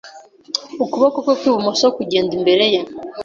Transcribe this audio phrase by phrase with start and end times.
[0.83, 2.81] Ukuboko kwe kw'ibumoso kugenda imbere ye